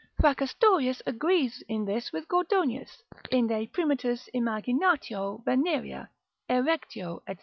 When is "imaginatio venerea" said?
4.33-6.09